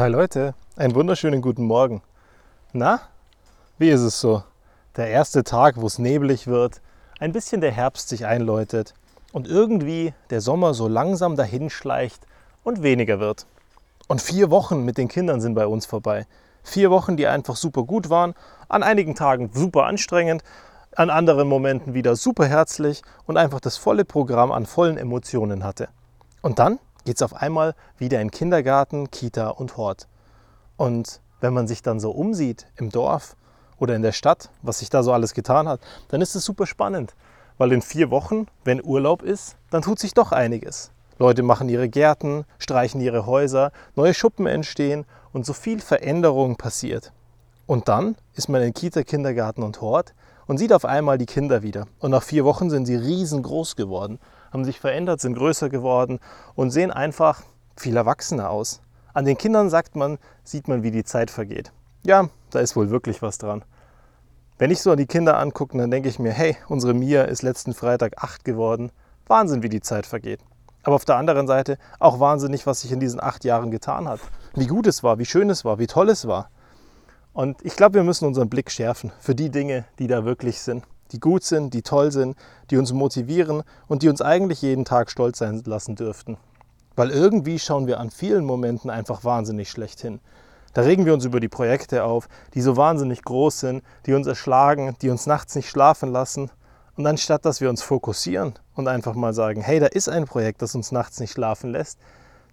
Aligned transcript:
Hi 0.00 0.08
Leute, 0.08 0.54
einen 0.76 0.94
wunderschönen 0.94 1.42
guten 1.42 1.66
Morgen. 1.66 2.00
Na, 2.72 3.02
wie 3.76 3.90
ist 3.90 4.00
es 4.00 4.18
so? 4.18 4.42
Der 4.96 5.08
erste 5.08 5.44
Tag, 5.44 5.78
wo 5.78 5.86
es 5.86 5.98
neblig 5.98 6.46
wird, 6.46 6.80
ein 7.18 7.32
bisschen 7.32 7.60
der 7.60 7.70
Herbst 7.70 8.08
sich 8.08 8.24
einläutet 8.24 8.94
und 9.34 9.46
irgendwie 9.46 10.14
der 10.30 10.40
Sommer 10.40 10.72
so 10.72 10.88
langsam 10.88 11.36
dahinschleicht 11.36 12.26
und 12.64 12.82
weniger 12.82 13.20
wird. 13.20 13.46
Und 14.08 14.22
vier 14.22 14.50
Wochen 14.50 14.86
mit 14.86 14.96
den 14.96 15.08
Kindern 15.08 15.42
sind 15.42 15.52
bei 15.52 15.66
uns 15.66 15.84
vorbei. 15.84 16.26
Vier 16.62 16.90
Wochen, 16.90 17.18
die 17.18 17.26
einfach 17.26 17.56
super 17.56 17.82
gut 17.82 18.08
waren, 18.08 18.32
an 18.70 18.82
einigen 18.82 19.14
Tagen 19.14 19.50
super 19.52 19.84
anstrengend, 19.84 20.42
an 20.96 21.10
anderen 21.10 21.46
Momenten 21.46 21.92
wieder 21.92 22.16
super 22.16 22.46
herzlich 22.46 23.02
und 23.26 23.36
einfach 23.36 23.60
das 23.60 23.76
volle 23.76 24.06
Programm 24.06 24.50
an 24.50 24.64
vollen 24.64 24.96
Emotionen 24.96 25.62
hatte. 25.62 25.90
Und 26.40 26.58
dann 26.58 26.78
geht 27.04 27.16
es 27.16 27.22
auf 27.22 27.34
einmal 27.34 27.74
wieder 27.98 28.20
in 28.20 28.30
Kindergarten, 28.30 29.10
Kita 29.10 29.48
und 29.48 29.76
Hort. 29.76 30.08
Und 30.76 31.20
wenn 31.40 31.54
man 31.54 31.66
sich 31.66 31.82
dann 31.82 32.00
so 32.00 32.10
umsieht 32.10 32.66
im 32.76 32.90
Dorf 32.90 33.36
oder 33.78 33.94
in 33.94 34.02
der 34.02 34.12
Stadt, 34.12 34.50
was 34.62 34.80
sich 34.80 34.90
da 34.90 35.02
so 35.02 35.12
alles 35.12 35.34
getan 35.34 35.68
hat, 35.68 35.80
dann 36.08 36.20
ist 36.20 36.34
es 36.34 36.44
super 36.44 36.66
spannend. 36.66 37.14
Weil 37.58 37.72
in 37.72 37.82
vier 37.82 38.10
Wochen, 38.10 38.46
wenn 38.64 38.82
Urlaub 38.82 39.22
ist, 39.22 39.56
dann 39.70 39.82
tut 39.82 39.98
sich 39.98 40.14
doch 40.14 40.32
einiges. 40.32 40.90
Leute 41.18 41.42
machen 41.42 41.68
ihre 41.68 41.88
Gärten, 41.88 42.44
streichen 42.58 43.00
ihre 43.00 43.26
Häuser, 43.26 43.72
neue 43.94 44.14
Schuppen 44.14 44.46
entstehen 44.46 45.04
und 45.32 45.44
so 45.44 45.52
viel 45.52 45.80
Veränderung 45.80 46.56
passiert. 46.56 47.12
Und 47.66 47.88
dann 47.88 48.16
ist 48.34 48.48
man 48.48 48.62
in 48.62 48.72
Kita, 48.72 49.02
Kindergarten 49.02 49.62
und 49.62 49.80
Hort 49.82 50.14
und 50.46 50.58
sieht 50.58 50.72
auf 50.72 50.84
einmal 50.84 51.18
die 51.18 51.26
Kinder 51.26 51.62
wieder. 51.62 51.86
Und 51.98 52.10
nach 52.10 52.22
vier 52.22 52.44
Wochen 52.44 52.70
sind 52.70 52.86
sie 52.86 52.96
riesengroß 52.96 53.76
geworden 53.76 54.18
haben 54.52 54.64
sich 54.64 54.80
verändert, 54.80 55.20
sind 55.20 55.34
größer 55.34 55.68
geworden 55.68 56.20
und 56.54 56.70
sehen 56.70 56.90
einfach 56.90 57.42
viel 57.76 57.96
erwachsener 57.96 58.50
aus. 58.50 58.80
An 59.12 59.24
den 59.24 59.38
Kindern 59.38 59.70
sagt 59.70 59.96
man, 59.96 60.18
sieht 60.44 60.68
man, 60.68 60.82
wie 60.82 60.90
die 60.90 61.04
Zeit 61.04 61.30
vergeht. 61.30 61.72
Ja, 62.02 62.28
da 62.50 62.60
ist 62.60 62.76
wohl 62.76 62.90
wirklich 62.90 63.22
was 63.22 63.38
dran. 63.38 63.64
Wenn 64.58 64.70
ich 64.70 64.82
so 64.82 64.92
an 64.92 64.98
die 64.98 65.06
Kinder 65.06 65.38
angucke, 65.38 65.76
dann 65.76 65.90
denke 65.90 66.08
ich 66.08 66.18
mir, 66.18 66.32
hey, 66.32 66.56
unsere 66.68 66.94
Mia 66.94 67.22
ist 67.22 67.42
letzten 67.42 67.74
Freitag 67.74 68.22
acht 68.22 68.44
geworden. 68.44 68.92
Wahnsinn, 69.26 69.62
wie 69.62 69.68
die 69.68 69.80
Zeit 69.80 70.06
vergeht. 70.06 70.40
Aber 70.82 70.96
auf 70.96 71.04
der 71.04 71.16
anderen 71.16 71.46
Seite 71.46 71.78
auch 71.98 72.20
wahnsinnig, 72.20 72.66
was 72.66 72.80
sich 72.82 72.92
in 72.92 73.00
diesen 73.00 73.22
acht 73.22 73.44
Jahren 73.44 73.70
getan 73.70 74.08
hat. 74.08 74.20
Wie 74.54 74.66
gut 74.66 74.86
es 74.86 75.02
war, 75.02 75.18
wie 75.18 75.26
schön 75.26 75.50
es 75.50 75.64
war, 75.64 75.78
wie 75.78 75.86
toll 75.86 76.08
es 76.08 76.26
war. 76.26 76.50
Und 77.32 77.64
ich 77.64 77.76
glaube, 77.76 77.94
wir 77.94 78.02
müssen 78.02 78.26
unseren 78.26 78.48
Blick 78.48 78.70
schärfen 78.70 79.12
für 79.20 79.34
die 79.34 79.50
Dinge, 79.50 79.84
die 79.98 80.06
da 80.06 80.24
wirklich 80.24 80.60
sind 80.60 80.84
die 81.12 81.20
gut 81.20 81.44
sind, 81.44 81.74
die 81.74 81.82
toll 81.82 82.12
sind, 82.12 82.36
die 82.70 82.76
uns 82.76 82.92
motivieren 82.92 83.62
und 83.88 84.02
die 84.02 84.08
uns 84.08 84.22
eigentlich 84.22 84.62
jeden 84.62 84.84
Tag 84.84 85.10
stolz 85.10 85.38
sein 85.38 85.62
lassen 85.64 85.96
dürften. 85.96 86.36
Weil 86.96 87.10
irgendwie 87.10 87.58
schauen 87.58 87.86
wir 87.86 88.00
an 88.00 88.10
vielen 88.10 88.44
Momenten 88.44 88.90
einfach 88.90 89.24
wahnsinnig 89.24 89.70
schlecht 89.70 90.00
hin. 90.00 90.20
Da 90.72 90.82
regen 90.82 91.04
wir 91.04 91.14
uns 91.14 91.24
über 91.24 91.40
die 91.40 91.48
Projekte 91.48 92.04
auf, 92.04 92.28
die 92.54 92.60
so 92.60 92.76
wahnsinnig 92.76 93.22
groß 93.22 93.60
sind, 93.60 93.82
die 94.06 94.14
uns 94.14 94.26
erschlagen, 94.26 94.96
die 95.02 95.10
uns 95.10 95.26
nachts 95.26 95.54
nicht 95.56 95.68
schlafen 95.68 96.12
lassen. 96.12 96.50
Und 96.96 97.06
anstatt 97.06 97.44
dass 97.44 97.60
wir 97.60 97.70
uns 97.70 97.82
fokussieren 97.82 98.54
und 98.74 98.86
einfach 98.86 99.14
mal 99.14 99.32
sagen, 99.32 99.62
hey, 99.62 99.80
da 99.80 99.86
ist 99.86 100.08
ein 100.08 100.26
Projekt, 100.26 100.62
das 100.62 100.74
uns 100.74 100.92
nachts 100.92 101.18
nicht 101.18 101.32
schlafen 101.32 101.70
lässt, 101.70 101.98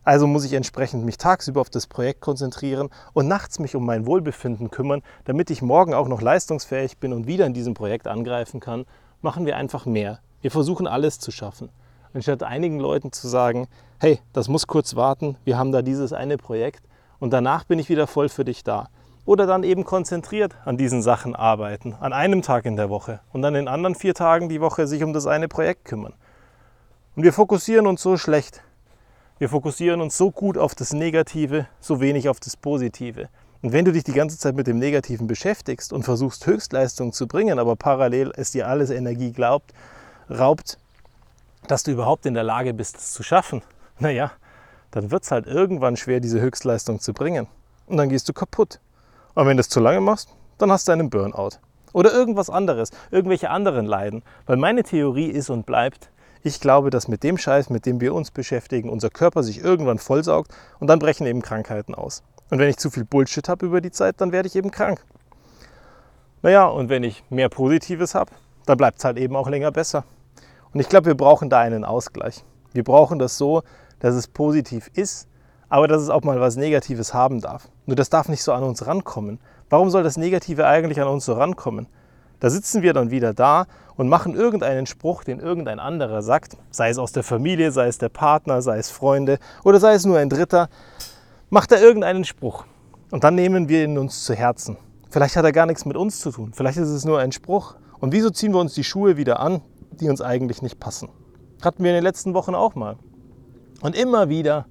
also 0.07 0.25
muss 0.25 0.45
ich 0.45 0.53
entsprechend 0.53 1.03
mich 1.03 1.17
tagsüber 1.17 1.59
auf 1.59 1.69
das 1.69 1.85
Projekt 1.85 2.21
konzentrieren 2.21 2.87
und 3.11 3.27
nachts 3.27 3.59
mich 3.59 3.75
um 3.75 3.85
mein 3.85 4.05
Wohlbefinden 4.05 4.71
kümmern, 4.71 5.01
damit 5.25 5.49
ich 5.49 5.61
morgen 5.61 5.93
auch 5.93 6.07
noch 6.07 6.21
leistungsfähig 6.21 6.97
bin 6.97 7.11
und 7.11 7.27
wieder 7.27 7.45
in 7.45 7.53
diesem 7.53 7.73
Projekt 7.73 8.07
angreifen 8.07 8.61
kann, 8.61 8.85
machen 9.21 9.45
wir 9.45 9.57
einfach 9.57 9.85
mehr. 9.85 10.19
Wir 10.39 10.49
versuchen 10.49 10.87
alles 10.87 11.19
zu 11.19 11.29
schaffen. 11.31 11.67
Anstatt 12.13 12.41
einigen 12.41 12.79
Leuten 12.79 13.11
zu 13.11 13.27
sagen, 13.27 13.67
hey, 13.99 14.21
das 14.31 14.47
muss 14.47 14.65
kurz 14.65 14.95
warten, 14.95 15.35
wir 15.43 15.57
haben 15.57 15.73
da 15.73 15.81
dieses 15.81 16.13
eine 16.13 16.37
Projekt 16.37 16.85
und 17.19 17.33
danach 17.33 17.65
bin 17.65 17.77
ich 17.77 17.89
wieder 17.89 18.07
voll 18.07 18.29
für 18.29 18.45
dich 18.45 18.63
da. 18.63 18.87
Oder 19.25 19.45
dann 19.45 19.63
eben 19.63 19.83
konzentriert 19.83 20.55
an 20.63 20.77
diesen 20.77 21.01
Sachen 21.01 21.35
arbeiten, 21.35 21.95
an 21.99 22.13
einem 22.13 22.43
Tag 22.43 22.63
in 22.63 22.77
der 22.77 22.89
Woche 22.89 23.19
und 23.33 23.41
dann 23.41 23.55
in 23.55 23.67
anderen 23.67 23.93
vier 23.93 24.13
Tagen 24.13 24.47
die 24.47 24.61
Woche 24.61 24.87
sich 24.87 25.03
um 25.03 25.11
das 25.11 25.27
eine 25.27 25.49
Projekt 25.49 25.83
kümmern. 25.83 26.13
Und 27.17 27.23
wir 27.23 27.33
fokussieren 27.33 27.87
uns 27.87 28.01
so 28.01 28.15
schlecht. 28.15 28.63
Wir 29.39 29.49
fokussieren 29.49 30.01
uns 30.01 30.17
so 30.17 30.31
gut 30.31 30.57
auf 30.57 30.73
das 30.73 30.93
Negative, 30.93 31.67
so 31.79 32.01
wenig 32.01 32.27
auf 32.27 32.39
das 32.39 32.57
Positive. 32.57 33.29
Und 33.61 33.71
wenn 33.71 33.85
du 33.85 33.91
dich 33.91 34.03
die 34.03 34.13
ganze 34.13 34.39
Zeit 34.39 34.55
mit 34.55 34.65
dem 34.65 34.79
Negativen 34.79 35.27
beschäftigst 35.27 35.93
und 35.93 36.01
versuchst 36.01 36.47
Höchstleistung 36.47 37.13
zu 37.13 37.27
bringen, 37.27 37.59
aber 37.59 37.75
parallel 37.75 38.31
es 38.35 38.49
dir 38.49 38.67
alles 38.67 38.89
Energie 38.89 39.31
glaubt, 39.31 39.75
raubt, 40.27 40.79
dass 41.67 41.83
du 41.83 41.91
überhaupt 41.91 42.25
in 42.25 42.33
der 42.33 42.41
Lage 42.43 42.73
bist, 42.73 42.97
es 42.97 43.13
zu 43.13 43.21
schaffen, 43.21 43.61
naja, 43.99 44.31
dann 44.89 45.11
wird 45.11 45.21
es 45.21 45.29
halt 45.29 45.45
irgendwann 45.45 45.97
schwer, 45.97 46.19
diese 46.19 46.41
Höchstleistung 46.41 46.99
zu 46.99 47.13
bringen. 47.13 47.45
Und 47.85 47.97
dann 47.97 48.09
gehst 48.09 48.27
du 48.27 48.33
kaputt. 48.33 48.79
Und 49.35 49.45
wenn 49.45 49.57
du 49.57 49.61
es 49.61 49.69
zu 49.69 49.79
lange 49.79 50.01
machst, 50.01 50.29
dann 50.57 50.71
hast 50.71 50.87
du 50.87 50.93
einen 50.93 51.11
Burnout. 51.11 51.59
Oder 51.93 52.11
irgendwas 52.11 52.49
anderes, 52.49 52.89
irgendwelche 53.11 53.51
anderen 53.51 53.85
Leiden. 53.85 54.23
Weil 54.47 54.57
meine 54.57 54.81
Theorie 54.81 55.27
ist 55.27 55.51
und 55.51 55.67
bleibt, 55.67 56.09
ich 56.47 56.59
glaube, 56.59 56.89
dass 56.89 57.07
mit 57.07 57.23
dem 57.23 57.37
Scheiß, 57.37 57.69
mit 57.69 57.85
dem 57.85 58.01
wir 58.01 58.13
uns 58.13 58.31
beschäftigen, 58.31 58.89
unser 58.89 59.09
Körper 59.09 59.43
sich 59.43 59.63
irgendwann 59.63 59.99
vollsaugt 59.99 60.51
und 60.79 60.87
dann 60.87 60.99
brechen 60.99 61.27
eben 61.27 61.41
Krankheiten 61.41 61.93
aus. 61.93 62.23
Und 62.49 62.59
wenn 62.59 62.69
ich 62.69 62.77
zu 62.77 62.89
viel 62.89 63.05
Bullshit 63.05 63.47
habe 63.49 63.65
über 63.65 63.81
die 63.81 63.91
Zeit, 63.91 64.21
dann 64.21 64.31
werde 64.31 64.47
ich 64.47 64.55
eben 64.55 64.71
krank. 64.71 65.03
Naja, 66.41 66.65
und 66.65 66.89
wenn 66.89 67.03
ich 67.03 67.23
mehr 67.29 67.49
Positives 67.49 68.15
habe, 68.15 68.31
dann 68.65 68.77
bleibt 68.77 68.99
es 68.99 69.05
halt 69.05 69.17
eben 69.17 69.35
auch 69.35 69.49
länger 69.49 69.71
besser. 69.71 70.05
Und 70.73 70.79
ich 70.79 70.89
glaube, 70.89 71.07
wir 71.07 71.15
brauchen 71.15 71.49
da 71.49 71.59
einen 71.59 71.83
Ausgleich. 71.83 72.43
Wir 72.73 72.83
brauchen 72.83 73.19
das 73.19 73.37
so, 73.37 73.63
dass 73.99 74.15
es 74.15 74.27
positiv 74.27 74.89
ist, 74.93 75.27
aber 75.69 75.87
dass 75.87 76.01
es 76.01 76.09
auch 76.09 76.23
mal 76.23 76.39
was 76.39 76.55
Negatives 76.55 77.13
haben 77.13 77.41
darf. 77.41 77.69
Nur 77.85 77.95
das 77.95 78.09
darf 78.09 78.29
nicht 78.29 78.43
so 78.43 78.53
an 78.53 78.63
uns 78.63 78.85
rankommen. 78.85 79.39
Warum 79.69 79.89
soll 79.89 80.03
das 80.03 80.17
Negative 80.17 80.65
eigentlich 80.67 81.01
an 81.01 81.07
uns 81.07 81.25
so 81.25 81.33
rankommen? 81.33 81.87
Da 82.39 82.49
sitzen 82.49 82.81
wir 82.83 82.93
dann 82.93 83.09
wieder 83.09 83.33
da 83.33 83.65
und 83.95 84.09
machen 84.09 84.35
irgendeinen 84.35 84.85
Spruch, 84.85 85.23
den 85.23 85.39
irgendein 85.39 85.79
anderer 85.79 86.21
sagt, 86.21 86.57
sei 86.69 86.89
es 86.89 86.99
aus 86.99 87.11
der 87.11 87.23
Familie, 87.23 87.71
sei 87.71 87.87
es 87.87 87.97
der 87.97 88.09
Partner, 88.09 88.61
sei 88.61 88.77
es 88.77 88.91
Freunde 88.91 89.39
oder 89.63 89.79
sei 89.79 89.93
es 89.93 90.05
nur 90.05 90.19
ein 90.19 90.29
Dritter, 90.29 90.69
macht 91.49 91.71
er 91.71 91.81
irgendeinen 91.81 92.23
Spruch. 92.23 92.65
Und 93.09 93.23
dann 93.23 93.35
nehmen 93.35 93.69
wir 93.69 93.83
ihn 93.83 93.97
uns 93.97 94.23
zu 94.23 94.35
Herzen. 94.35 94.77
Vielleicht 95.09 95.35
hat 95.35 95.45
er 95.45 95.51
gar 95.51 95.65
nichts 95.65 95.85
mit 95.85 95.97
uns 95.97 96.19
zu 96.19 96.31
tun, 96.31 96.51
vielleicht 96.53 96.77
ist 96.77 96.89
es 96.89 97.05
nur 97.05 97.19
ein 97.19 97.31
Spruch. 97.31 97.75
Und 97.99 98.11
wieso 98.11 98.29
ziehen 98.29 98.53
wir 98.53 98.59
uns 98.59 98.75
die 98.75 98.83
Schuhe 98.83 99.17
wieder 99.17 99.39
an, 99.39 99.61
die 99.91 100.09
uns 100.09 100.21
eigentlich 100.21 100.61
nicht 100.61 100.79
passen? 100.79 101.09
Hatten 101.63 101.83
wir 101.83 101.89
in 101.89 101.95
den 101.95 102.03
letzten 102.03 102.35
Wochen 102.35 102.53
auch 102.53 102.75
mal. 102.75 102.97
Und 103.81 103.95
immer 103.95 104.29
wieder 104.29 104.67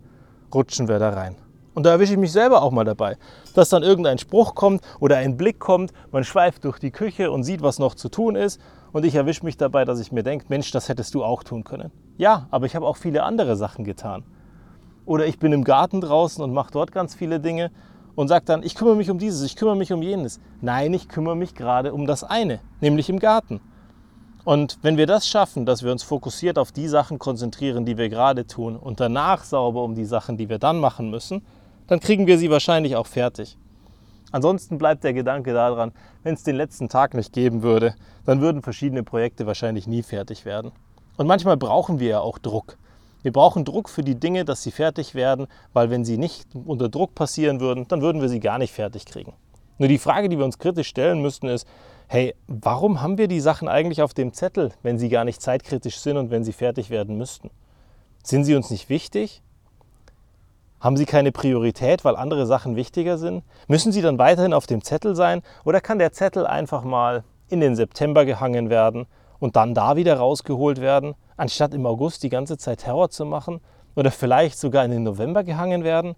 rutschen 0.54 0.87
wir 0.87 1.00
da 1.00 1.10
rein. 1.10 1.34
Und 1.76 1.84
da 1.84 1.91
erwische 1.91 2.14
ich 2.14 2.19
mich 2.19 2.32
selber 2.32 2.62
auch 2.62 2.70
mal 2.70 2.87
dabei, 2.87 3.19
dass 3.54 3.69
dann 3.69 3.82
irgendein 3.82 4.16
Spruch 4.16 4.54
kommt 4.54 4.81
oder 4.98 5.19
ein 5.19 5.37
Blick 5.37 5.59
kommt, 5.59 5.92
man 6.10 6.25
schweift 6.25 6.64
durch 6.64 6.78
die 6.78 6.91
Küche 6.91 7.31
und 7.31 7.44
sieht, 7.44 7.60
was 7.60 7.78
noch 7.78 7.94
zu 7.94 8.09
tun 8.09 8.34
ist. 8.34 8.59
Und 8.92 9.04
ich 9.04 9.14
erwische 9.14 9.44
mich 9.44 9.59
dabei, 9.59 9.84
dass 9.84 10.00
ich 10.00 10.10
mir 10.10 10.22
denke, 10.22 10.47
Mensch, 10.48 10.70
das 10.70 10.88
hättest 10.88 11.15
du 11.15 11.22
auch 11.22 11.42
tun 11.42 11.65
können. 11.65 11.92
Ja, 12.16 12.47
aber 12.50 12.65
ich 12.65 12.75
habe 12.75 12.86
auch 12.86 12.97
viele 12.97 13.25
andere 13.25 13.56
Sachen 13.56 13.84
getan. 13.84 14.25
Oder 15.04 15.26
ich 15.26 15.38
bin 15.38 15.53
im 15.53 15.65
Garten 15.65 16.00
draußen 16.00 16.42
und 16.42 16.54
mache 16.54 16.72
dort 16.72 16.92
ganz 16.92 17.15
viele 17.15 17.41
Dinge 17.41 17.70
und 18.15 18.28
sage 18.28 18.47
dann, 18.47 18.62
ich 18.62 18.75
kümmere 18.75 18.97
mich 18.97 19.10
um 19.10 19.19
dieses, 19.19 19.42
ich 19.42 19.54
kümmere 19.54 19.76
mich 19.76 19.92
um 19.92 20.00
jenes. 20.00 20.41
Nein, 20.62 20.94
ich 20.94 21.10
kümmere 21.10 21.36
mich 21.36 21.54
gerade 21.54 21.92
um 21.92 22.06
das 22.06 22.25
eine, 22.25 22.60
nämlich 22.81 23.10
im 23.10 23.19
Garten. 23.19 23.60
Und 24.44 24.78
wenn 24.81 24.97
wir 24.97 25.06
das 25.06 25.28
schaffen, 25.28 25.66
dass 25.66 25.82
wir 25.82 25.92
uns 25.92 26.04
fokussiert 26.04 26.59
auf 26.59 26.72
die 26.72 26.88
Sachen 26.88 27.19
konzentrieren, 27.19 27.84
die 27.84 27.98
wir 27.98 28.09
gerade 28.09 28.47
tun 28.47 28.76
und 28.76 28.98
danach 28.98 29.44
sauber 29.44 29.82
um 29.82 29.94
die 29.94 30.06
Sachen, 30.06 30.38
die 30.38 30.48
wir 30.48 30.59
dann 30.59 30.81
machen 30.81 31.10
müssen, 31.10 31.44
dann 31.86 32.00
kriegen 32.00 32.26
wir 32.26 32.38
sie 32.38 32.50
wahrscheinlich 32.50 32.97
auch 32.97 33.06
fertig. 33.06 33.56
Ansonsten 34.32 34.78
bleibt 34.78 35.04
der 35.04 35.12
Gedanke 35.14 35.52
daran, 35.52 35.92
wenn 36.22 36.34
es 36.34 36.42
den 36.42 36.56
letzten 36.56 36.88
Tag 36.88 37.14
nicht 37.14 37.32
geben 37.32 37.62
würde, 37.62 37.94
dann 38.24 38.41
würden 38.41 38.62
verschiedene 38.62 39.02
Projekte 39.02 39.47
wahrscheinlich 39.47 39.86
nie 39.86 40.02
fertig 40.02 40.44
werden. 40.44 40.72
Und 41.16 41.26
manchmal 41.26 41.56
brauchen 41.56 42.00
wir 42.00 42.08
ja 42.08 42.20
auch 42.20 42.38
Druck. 42.38 42.76
Wir 43.22 43.32
brauchen 43.32 43.64
Druck 43.64 43.88
für 43.88 44.02
die 44.02 44.19
Dinge, 44.19 44.44
dass 44.44 44.62
sie 44.62 44.70
fertig 44.70 45.14
werden, 45.14 45.47
weil 45.72 45.91
wenn 45.91 46.04
sie 46.04 46.19
nicht 46.19 46.48
unter 46.54 46.88
Druck 46.88 47.14
passieren 47.14 47.60
würden, 47.60 47.88
dann 47.88 48.03
würden 48.03 48.20
wir 48.20 48.28
sie 48.28 48.41
gar 48.41 48.59
nicht 48.59 48.72
fertig 48.72 49.06
kriegen. 49.06 49.33
Nur 49.78 49.88
die 49.88 49.98
Frage, 49.98 50.28
die 50.28 50.38
wir 50.38 50.44
uns 50.44 50.59
kritisch 50.59 50.88
stellen 50.88 51.22
müssten, 51.22 51.48
ist, 51.48 51.66
hey, 52.09 52.34
warum 52.47 53.03
haben 53.03 53.18
wir 53.18 53.28
die 53.28 53.41
Sachen 53.41 53.68
eigentlich 53.68 54.03
auf 54.03 54.15
dem 54.15 54.33
Zettel, 54.33 54.72
wenn 54.83 54.98
sie 54.98 55.09
gar 55.09 55.24
nicht 55.24 55.42
zeitkritisch 55.42 55.98
sind 55.98 56.16
und 56.16 56.30
wenn 56.30 56.44
sie 56.44 56.53
fertig 56.53 56.91
werden 56.91 57.16
müssten? 57.16 57.50
Sind 58.22 58.44
sie 58.44 58.54
uns 58.54 58.71
nicht 58.71 58.88
wichtig? 58.88 59.42
Haben 60.80 60.96
Sie 60.96 61.06
keine 61.06 61.32
Priorität, 61.32 62.04
weil 62.04 62.16
andere 62.16 62.46
Sachen 62.46 62.76
wichtiger 62.76 63.16
sind? 63.16 63.42
Müssen 63.66 63.92
sie 63.92 64.02
dann 64.02 64.18
weiterhin 64.18 64.52
auf 64.52 64.66
dem 64.66 64.82
Zettel 64.82 65.16
sein 65.16 65.42
oder 65.64 65.80
kann 65.80 65.98
der 65.98 66.12
Zettel 66.12 66.46
einfach 66.46 66.84
mal 66.84 67.24
in 67.48 67.60
den 67.60 67.76
September 67.76 68.24
gehangen 68.24 68.68
werden 68.68 69.06
und 69.38 69.56
dann 69.56 69.74
da 69.74 69.96
wieder 69.96 70.18
rausgeholt 70.18 70.80
werden, 70.80 71.14
anstatt 71.36 71.72
im 71.72 71.86
August 71.86 72.22
die 72.22 72.28
ganze 72.28 72.58
Zeit 72.58 72.80
Terror 72.80 73.08
zu 73.08 73.24
machen 73.24 73.60
oder 73.94 74.10
vielleicht 74.10 74.58
sogar 74.58 74.84
in 74.84 74.90
den 74.90 75.02
November 75.02 75.44
gehangen 75.44 75.82
werden? 75.82 76.14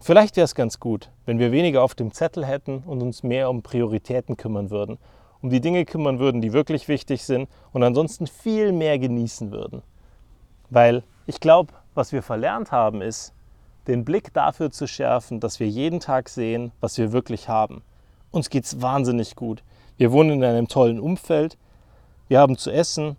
Vielleicht 0.00 0.36
wäre 0.36 0.44
es 0.44 0.54
ganz 0.54 0.80
gut, 0.80 1.10
wenn 1.26 1.38
wir 1.38 1.52
weniger 1.52 1.82
auf 1.82 1.94
dem 1.94 2.12
Zettel 2.12 2.46
hätten 2.46 2.78
und 2.86 3.02
uns 3.02 3.22
mehr 3.22 3.50
um 3.50 3.62
Prioritäten 3.62 4.36
kümmern 4.36 4.70
würden, 4.70 4.96
um 5.42 5.50
die 5.50 5.60
Dinge 5.60 5.84
kümmern 5.84 6.18
würden, 6.18 6.40
die 6.40 6.52
wirklich 6.52 6.88
wichtig 6.88 7.24
sind 7.24 7.48
und 7.72 7.82
ansonsten 7.82 8.26
viel 8.26 8.72
mehr 8.72 8.98
genießen 8.98 9.50
würden. 9.50 9.82
Weil 10.70 11.02
ich 11.26 11.40
glaube, 11.40 11.74
was 11.98 12.12
wir 12.12 12.22
verlernt 12.22 12.72
haben, 12.72 13.02
ist, 13.02 13.34
den 13.88 14.04
Blick 14.04 14.32
dafür 14.32 14.70
zu 14.70 14.86
schärfen, 14.86 15.40
dass 15.40 15.60
wir 15.60 15.68
jeden 15.68 16.00
Tag 16.00 16.30
sehen, 16.30 16.72
was 16.80 16.96
wir 16.96 17.12
wirklich 17.12 17.48
haben. 17.48 17.82
Uns 18.30 18.48
geht 18.48 18.64
es 18.64 18.80
wahnsinnig 18.80 19.36
gut. 19.36 19.62
Wir 19.96 20.12
wohnen 20.12 20.30
in 20.30 20.44
einem 20.44 20.68
tollen 20.68 21.00
Umfeld, 21.00 21.58
wir 22.28 22.38
haben 22.38 22.56
zu 22.56 22.70
essen, 22.70 23.16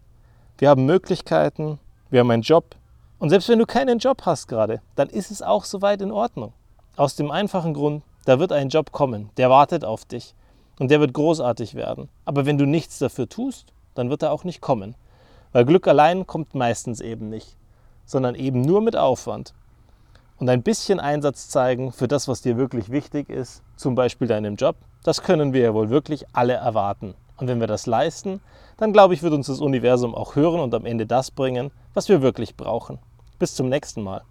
wir 0.58 0.70
haben 0.70 0.86
Möglichkeiten, 0.86 1.78
wir 2.10 2.22
haben 2.22 2.31
einen 2.31 2.42
Job. 2.42 2.76
Und 3.20 3.30
selbst 3.30 3.50
wenn 3.50 3.60
du 3.60 3.66
keinen 3.66 4.00
Job 4.00 4.22
hast 4.26 4.48
gerade, 4.48 4.81
dann 4.96 5.10
ist 5.10 5.30
es 5.30 5.42
auch 5.42 5.66
soweit 5.66 6.02
in 6.02 6.12
Ordnung. 6.12 6.54
Aus 6.96 7.16
dem 7.16 7.31
einfachen 7.31 7.74
Grund, 7.74 8.04
da 8.26 8.40
wird 8.40 8.52
ein 8.52 8.70
Job 8.70 8.92
kommen, 8.92 9.30
der 9.38 9.50
wartet 9.50 9.84
auf 9.84 10.06
dich 10.06 10.36
und 10.80 10.90
der 10.90 11.02
wird 11.02 11.14
großartig 11.14 11.76
werden. 11.76 12.08
Aber 12.24 12.46
wenn 12.46 12.58
du 12.58 12.66
nichts 12.66 13.00
dafür 13.00 13.28
tust, 13.28 13.74
dann 13.94 14.10
wird 14.10 14.24
er 14.24 14.31
auch 14.31 14.46
nicht 14.46 14.62
kommen. 14.62 14.96
Weil 15.52 15.66
Glück 15.66 15.88
allein 15.88 16.28
kommt 16.28 16.56
meistens 16.56 17.02
eben 17.02 17.30
nicht, 17.30 17.58
sondern 18.09 18.33
eben 18.33 18.61
nur 18.61 18.81
mit 18.81 18.95
Aufwand. 18.95 19.53
Und 20.39 20.50
ein 20.50 20.63
bisschen 20.63 21.00
Einsatz 21.00 21.47
zeigen 21.47 21.91
für 21.91 22.07
das, 22.07 22.27
was 22.27 22.41
dir 22.41 22.57
wirklich 22.57 22.89
wichtig 22.89 23.29
ist, 23.29 23.61
zum 23.75 23.94
Beispiel 23.94 24.27
deinem 24.27 24.56
Job, 24.56 24.77
das 25.03 25.21
können 25.21 25.53
wir 25.53 25.61
ja 25.61 25.73
wohl 25.75 25.91
wirklich 25.91 26.25
alle 26.33 26.53
erwarten. 26.53 27.13
Und 27.38 27.47
wenn 27.47 27.59
wir 27.59 27.67
das 27.67 27.85
leisten, 27.85 28.41
dann 28.77 28.94
glaube 28.94 29.13
ich, 29.13 29.21
wird 29.21 29.33
uns 29.33 29.45
das 29.47 29.61
Universum 29.61 30.15
auch 30.15 30.35
hören 30.35 30.59
und 30.59 30.73
am 30.73 30.85
Ende 30.85 31.06
das 31.06 31.29
bringen, 31.29 31.69
was 31.94 32.09
wir 32.09 32.23
wirklich 32.23 32.56
brauchen. 32.57 32.97
Bis 33.38 33.53
zum 33.53 33.69
nächsten 33.69 34.01
Mal. 34.01 34.23